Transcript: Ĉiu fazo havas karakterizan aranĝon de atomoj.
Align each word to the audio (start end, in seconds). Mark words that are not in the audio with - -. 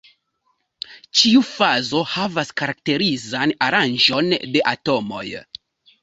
Ĉiu 1.19 1.41
fazo 1.49 1.99
havas 2.13 2.51
karakterizan 2.61 3.53
aranĝon 3.67 4.31
de 4.55 4.63
atomoj. 4.73 5.23